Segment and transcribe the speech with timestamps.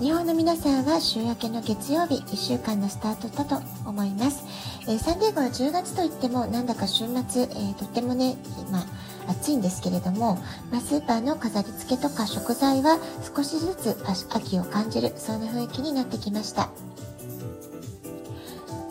[0.00, 4.44] 日本の皆さんは週明けの月曜日1週間のスタートだと思います、
[4.88, 8.36] えー、サンディエゴは10月といってもなんだか週末、えー、とってもね
[8.68, 8.84] 今
[9.28, 10.36] 暑いんですけれども、
[10.70, 12.98] まあ、スーパーの飾り付けとか食材は
[13.36, 13.96] 少しずつ
[14.34, 16.70] 秋を感じるそんな雰囲気になってきました。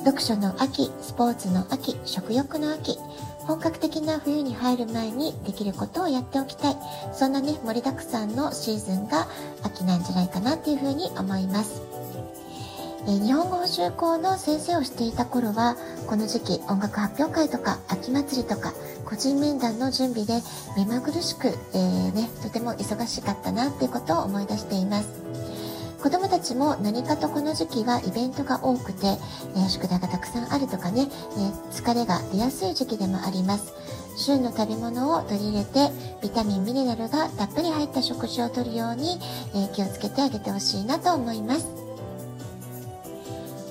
[0.04, 2.98] 読書の秋スポーツの秋食欲の秋
[3.48, 6.78] 本格的な冬に入る前にできることをやっておきたい。
[7.14, 9.28] そんなね、盛りだくさんのシーズンが
[9.64, 11.82] 秋なんじゃないかなっていうふうに思います。
[13.08, 15.76] え日本語補習校の先生をしていた頃は、
[16.08, 18.74] この時期音楽発表会とか秋祭りとか
[19.06, 20.42] 個人面談の準備で
[20.78, 25.10] 目まぐるしく、えー、ね、とても忙しかったなっていうことを思い出しています。
[26.02, 29.06] 子供たちも何かとこの時期はイベントが多くて、
[29.56, 31.08] え、宿題がたくさんあるとかね、
[31.38, 33.74] え、疲れが出やすい時期でもあります。
[34.18, 35.92] 旬の食べ物を取り入れて、
[36.24, 39.20] ビタミン、ミネラルがたっぷり入った食事をとるように、
[39.54, 41.81] え、気をつけてあげてほしいなと思います。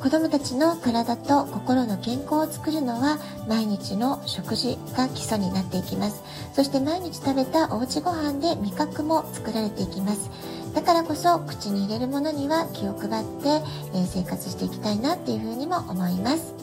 [0.03, 6.23] 子供たちの体と心の健康を作るのは毎日の食事が基礎になっていきます。
[6.55, 10.31] そして毎日食べたおうちご飯で味覚も作られていきます。
[10.75, 13.61] だからこそ口に入れるものには気を配って、
[13.95, 16.55] え生活していきたいなっていうふうにも思います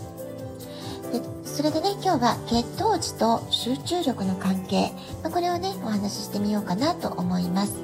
[1.11, 4.91] でそれでね今日は血糖値と集中力の関係、
[5.23, 7.75] まこれをねお話ししてみようかなと思います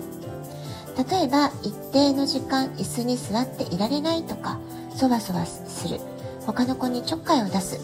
[1.09, 4.59] 例えば一定の時間椅子に座っていられないとか
[4.95, 5.99] そわそわする。
[6.45, 7.79] 他の子にちょっかいを出す。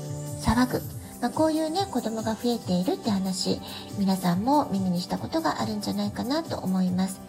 [0.46, 0.82] 騒ぐ。
[1.22, 3.60] まあ、こういうね子供が増えているって話
[3.98, 7.20] 皆さんも耳にしたことがあるんじゃないかなと思います。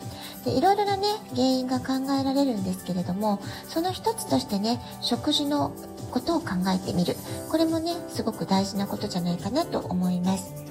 [0.45, 5.73] でいろいろなね原因が考えられるんですけれどもその一つとしてね食事の
[6.13, 7.17] ことを考えてみる。
[7.51, 10.70] これもねすごく大事なことじゃないかなと思います。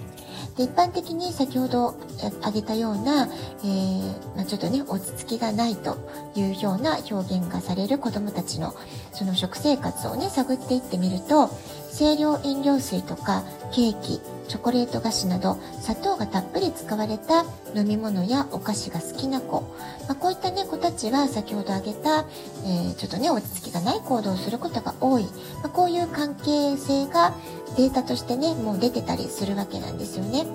[0.57, 1.95] で一般的に先ほど
[2.41, 3.27] 挙げたような、
[3.63, 5.97] えー、まあ、ちょっとね落ち着きがないと
[6.35, 8.73] いうような表現がされる子どもたちの
[9.11, 11.49] その食生活をね探っていってみると
[11.91, 17.45] 清涼飲料水とかケーキチョコレート菓子など砂糖がたっぷり使われた
[17.75, 19.61] 飲み物やお菓子が好きな子、
[20.07, 22.25] まあ、こういった、ね、子たちは先ほど挙げた、
[22.65, 25.23] えー、ちょっとね落ち着きがない行動をすることが多い、
[25.61, 27.35] まあ、こういう関係性が
[27.77, 30.45] データとしてねもう出てたりするわけなんですよね。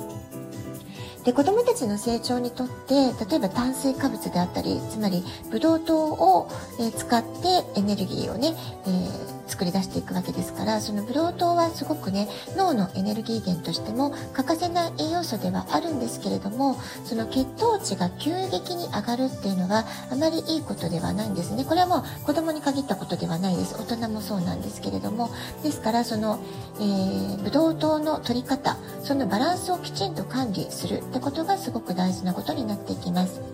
[1.25, 8.53] で子どもたちの成長にとって例えば炭水化物であったりつまりブドウ糖を、え使ってエネルギーをね、
[8.87, 21.65] えー、作り出していくわけですからそのブドウ糖はすごくね脳のエネルギー源としても欠かせない栄養素ではあるんですけれどもその血糖値が急激に上がるっていうのはあまりいいことではないんですね。
[21.65, 23.75] これはもう子供に限ったことではないです。
[23.78, 25.31] 大人もそうなんですけれども。
[25.62, 26.38] ですからその、
[26.81, 33.53] え、ブドウ糖の取り方そのバランスをきちんと管理するってことがすごく大事なことになっていきます。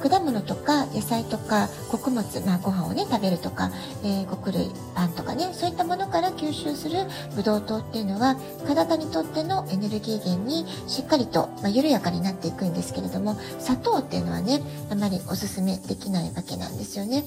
[0.00, 3.70] 果物とか野菜とか穀物、まあ、ご飯をね食べるとか、
[4.02, 6.98] えー、穀類パンとかねそういったものから吸収する
[7.36, 14.60] ブドウ糖っていうのは体にとってのエネルギー源にしっかりと、まあ、緩やかになっていくんですけれども砂糖っていうのはね
[14.90, 17.24] あまりおすすめできないわけなんですよね。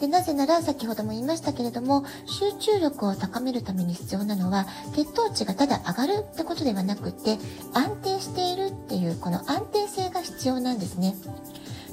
[0.00, 7.38] でなぜなら先ほども言いましたけれども集中力を高めるために必要なのは血糖値がただ上がるってことではなくて
[7.74, 11.16] 安定しているっていうこの安定性が必要なんですね。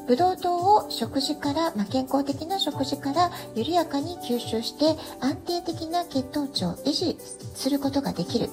[0.08, 7.18] ブドウ糖を食事から、まあ、健康的な食事から緩やかに吸収して安定的な血糖値を維持
[7.56, 8.50] することができる。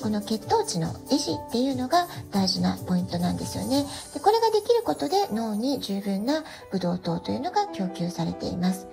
[0.00, 3.86] この血糖値の維持っていうのが大事なポイントなんですよね。
[4.12, 8.86] でこれができることで脳に十分なブドウ糖というのが供給されています。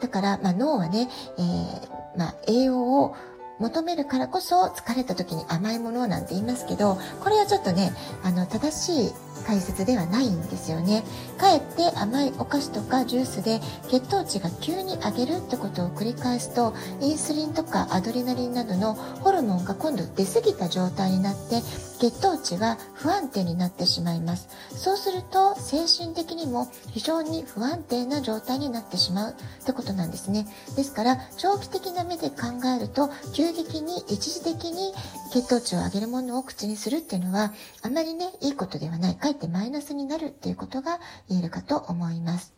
[0.00, 1.08] だから、まあ、脳はね、
[1.38, 3.14] えー、まあ、栄養を
[3.58, 7.92] 求めるからこそ疲れた時に甘いものなんて言いますけどこれはちょっとね
[8.24, 9.12] あの正しい
[9.46, 11.04] 解説ではないんですよね。
[11.38, 21.62] かえって甘いお菓子とかジュースで血糖値が急に上げるってことを繰り返すとインスリンとかアドレナリンなどのホルモンが今度出過ぎた状態になって
[21.98, 24.48] 血糖値が不安定になってしまいます。
[24.70, 30.46] そうすると精神的にも非常に不安定な状態になってしまうってことなんですね。
[30.76, 32.36] ですから長期的な目で考
[32.76, 34.92] えると急激に一時的に
[35.32, 37.52] 血糖値を上げるものを口にするっていうのは
[37.82, 39.16] あまりねいいことではない。
[39.16, 40.98] かえってマイナスになるっていうことが
[41.28, 42.54] 言えるかと思います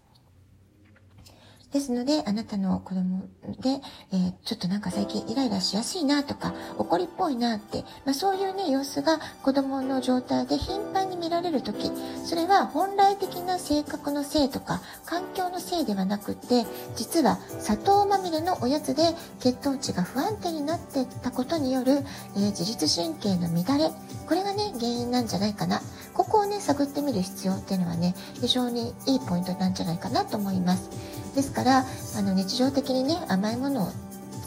[1.72, 3.28] ですので、あなたの子供
[3.60, 3.82] で、
[4.12, 11.90] えー、ちょっとなんか最近イライラしやすいなとか、怒りっぽいなって、まあ、そういうね、様子が子供の状態で頻繁に見られるとき、
[12.24, 16.64] それは本来的な性格のせいとか、環境のせいではなくて、
[16.94, 19.02] 実は砂糖まみれのおやつで
[19.40, 23.90] 血糖値が不安定になってたことによる、えー、自律神経の乱れ、
[24.26, 25.82] これがね、原因なんじゃないかな。
[26.16, 30.90] ここをね、探ってみる必要っていうのはね、非常にいいポイントなんじゃないかなと思います。
[31.36, 31.84] ですから
[32.16, 33.88] あの日常的にね甘いものを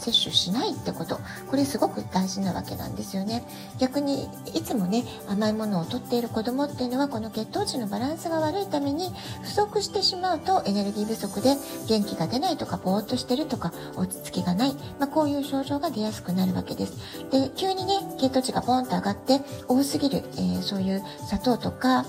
[0.00, 1.20] 摂取しないってこと。
[1.48, 3.44] これすごく大事なわけなんですよね。
[3.78, 9.10] 逆にいつもね甘いものをとっている子供っていうのはこの血糖値のバランスが悪いために
[9.42, 11.56] 不足してしまうとエネルギー不足で
[11.88, 16.96] 元気が出ないとかぼーっとしてるとか落ち着きがない、まあ、こういう症状が出やすくなるわけです。
[17.30, 22.04] で急にね血糖値がポンと上がって多すぎる、えー、そういう砂糖とか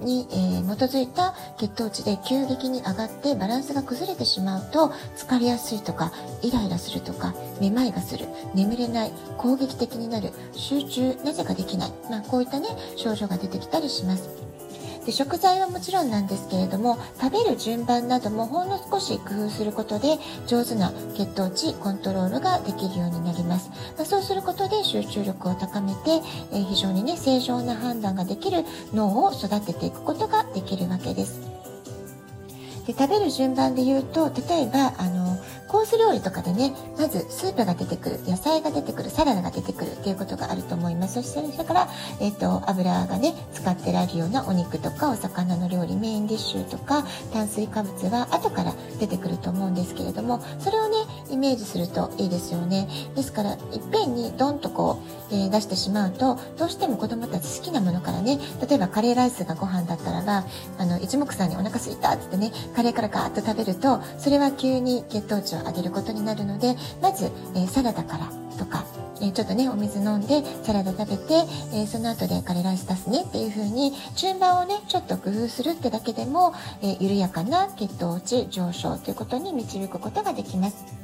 [0.00, 6.12] に、えー、基づいた血糖値で急激に上がってバランスが崩れてしまうと疲れやすいとか
[6.42, 14.41] イライラするとかめまいがする眠れない攻撃的になる集中なぜかできない、まあ、こういったね症状が出てきたりします。
[15.04, 26.22] で食材はもちろんなんですけれども食べる順番などもほんの少し工夫することで上手な血糖値コントロールができるようになります、まあ、そうすることで集中力を高めて、
[26.52, 28.64] えー、非常にね正常な判断ができる
[28.94, 31.52] 脳を育てていくことができるわけです。
[32.86, 35.21] で食べる順番で言うと例えばあの
[35.72, 41.14] コース料理とかでね、まずスープが出てくる、野菜が出てくる、サラダが出てくるっていうことがあると思います。
[41.14, 41.88] そしてそれから、
[42.20, 50.91] えっ、ー、と、油がね、使ってられるようなお肉とかお魚の料理、メインディッシュとか炭水化物は後から出てくると思うんですけれども、それをね、
[51.32, 52.88] イメージするといいですよね。
[53.14, 53.58] ですから、いっ
[53.90, 58.38] ぺんにドンとこう、えー、出してしまうと、どうしても子供たち好きなものからね、
[58.68, 60.44] 例えばカレーライスがご飯だったらば、
[60.78, 68.84] あの、一目散にお腹すいたってってね、カレーからガーッと食べると、それは急に血糖値を上げることになるのでまず、えサラダからとか
[69.20, 71.34] えちょっとねお水飲んでサラダ食べて、
[71.74, 81.01] えその後でカレーライス出すねっていう風に順番をねちょっと工夫するってだけでも、え緩やかな血糖値上昇ということに導くことができます。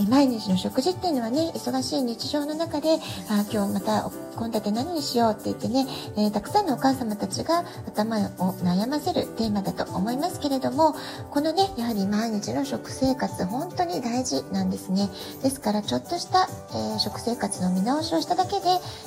[0.00, 2.98] え毎日の食事っていうのはね忙しい日常の中で
[3.28, 5.86] あ今日また献立何にしようって言ってね、
[6.16, 10.94] えー、たくさんのお母様たちが頭を悩ませるテーマだと思いますけれども
[11.30, 15.08] このねやはり毎日の食生活本当に大事なんですね。
[15.42, 18.66] ですからちょっとした、えー、食生活の見直しをしただけで、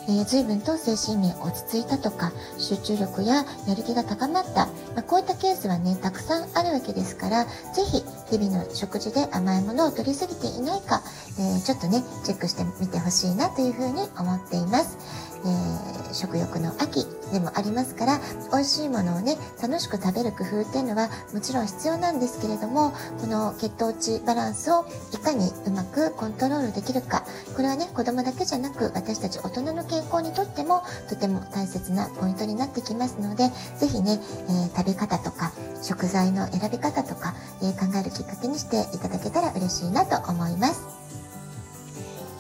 [0.10, 11.04] えー、随分と精神面落ち着いたとか集中力ややる気が高まった、まあ、こういったケースはねたくさんあるわけですから是非日々の食事で甘いものを摂りすぎていないか、
[11.38, 14.98] えー、ちょっとねチェックしてみてほしいなというふうに思っています。
[15.46, 18.20] えー、食欲の秋でもありますから
[18.52, 27.24] 美味しいものをね楽しく食べる工夫っていうのはもちろん必要なんですけれどもこの血糖値バランスをいかにうまくコントロールできるか
[27.56, 35.52] これはね子供だけじゃなく私たち大人の健康にとってもとても大切なポイントになってきますので是非ね、えー、食べ方とか
[35.82, 41.13] 食材の選び方とか、えー、考えるきっかけにしていただけたら嬉しいなと思います。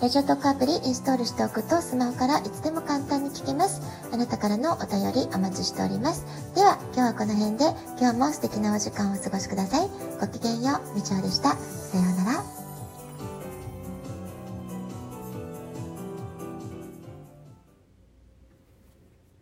[0.03, 3.81] ラジオトークアプリインストールしておくとスマホからいつでも簡単に聞けます。
[4.11, 6.25] あなたからのお便りお待ちしております。
[6.55, 7.67] では今日はこの辺で
[7.97, 9.87] 今日も素敵なお時間をお過ごしください。
[10.19, 11.55] ごきげんよう、みちおでした。
[11.55, 12.62] さようなら。